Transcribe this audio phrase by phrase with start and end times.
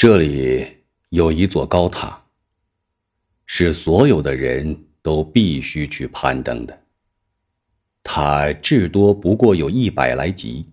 [0.00, 0.66] 这里
[1.10, 2.24] 有一座高塔，
[3.44, 6.82] 是所有的人都必须去攀登的。
[8.02, 10.64] 它至多不过有一百来级。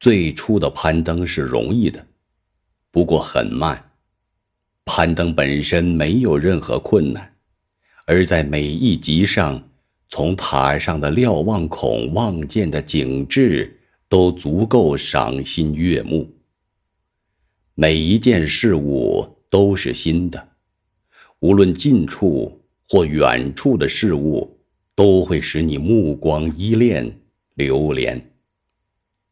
[0.00, 2.04] 最初的攀登是容易的，
[2.90, 3.92] 不过很慢。
[4.84, 7.32] 攀登本身没有任何困难，
[8.06, 9.62] 而在每一级上，
[10.08, 16.28] 从塔上的瞭望孔望见的景致都足够赏心悦目。
[17.78, 20.48] 每一件事物都是新的，
[21.40, 22.58] 无论近处
[22.88, 24.58] 或远处的事物，
[24.94, 27.20] 都会使你目光依恋、
[27.54, 28.32] 流连。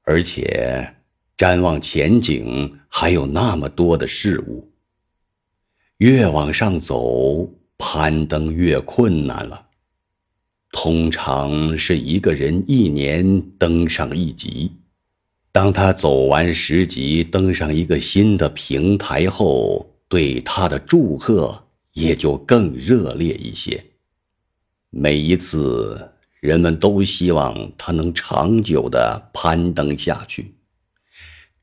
[0.03, 0.95] 而且，
[1.39, 4.71] 瞻望前景还有那么多的事物。
[5.97, 9.69] 越往上走，攀登越困难了。
[10.71, 14.71] 通常是一个人一年登上一级，
[15.55, 23.81] 当他走完十级，登上一个新的平台后，对他的祝贺也就更热烈一些。
[24.91, 26.11] 每一次。
[26.41, 30.55] 人们都希望他能长久的攀登下去，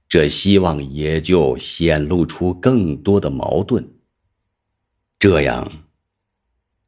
[0.09, 3.87] 这希望也就显露出更多的矛盾。
[5.19, 5.71] 这样，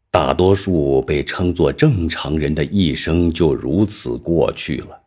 [0.09, 5.02] 大多数被称作正常人的一生就如此过去了。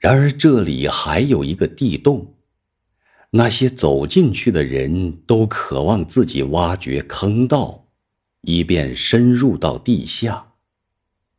[0.00, 2.34] 然而，这里还有一个地洞，
[3.28, 7.86] 那些走进去的人都渴望自己挖掘坑道，
[8.40, 10.52] 以便深入到地下。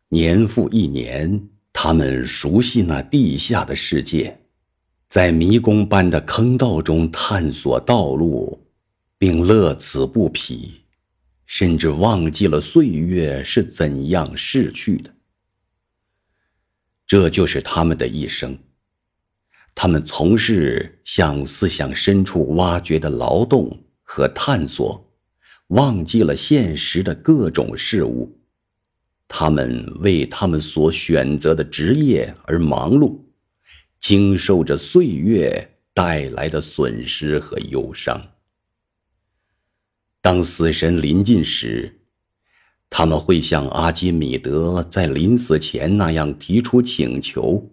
[0.10, 4.40] 年复一年，他们熟悉那地下的世界，
[5.10, 8.64] 在迷宫般的坑道中探索道路，
[9.18, 10.72] 并乐此不疲，
[11.48, 15.12] 甚至忘记了岁月是怎样逝去的。
[17.12, 18.58] 这就是他们的一生。
[19.76, 25.14] 他们从事向思想深处挖掘的劳动和探索，
[25.68, 28.40] 忘记了现实的各种事物。
[29.28, 33.20] 他们为他们所选择的职业而忙碌，
[34.00, 38.26] 经受着岁月带来的损失和忧伤。
[40.22, 42.01] 当死神临近时，
[42.94, 47.66] 他们会像阿基米德在临死前那样提出请求：“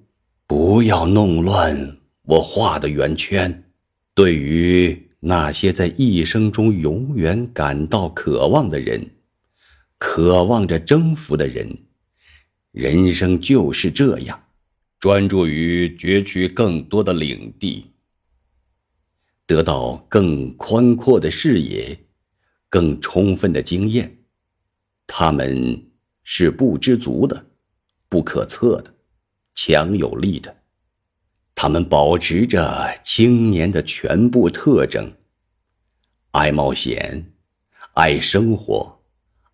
[0.46, 3.64] 不要弄乱我画的圆圈。”
[4.14, 9.10] 对于那些在一生中永远感到渴望的人。
[9.98, 11.76] 渴望着征服的人，
[12.70, 14.40] 人生就是这样，
[15.00, 17.86] 专注于攫取更多的领地，
[19.46, 21.98] 得到更宽阔的视野，
[22.68, 24.17] 更充分的经验。
[25.20, 25.82] 他们
[26.22, 27.44] 是不知足的，
[28.08, 28.94] 不可测的，
[29.52, 30.56] 强有力的。
[31.56, 35.12] 他们保持着青年的全部特征：
[36.30, 37.32] 爱冒险，
[37.94, 38.96] 爱生活。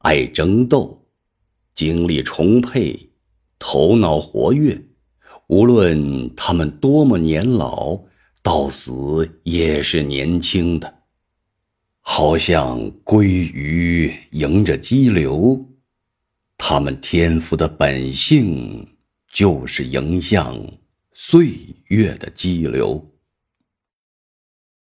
[0.00, 1.08] 爱争斗，
[1.74, 3.10] 精力充沛，
[3.58, 4.78] 头脑活跃。
[5.46, 7.98] 无论他们多么年老，
[8.42, 10.93] 到死也是年轻的，
[12.26, 15.62] 好像鲑鱼迎着激流。
[16.56, 18.88] 他们天赋的本性
[19.30, 20.58] 就是迎向
[21.12, 21.50] 岁
[21.88, 23.13] 月的激流。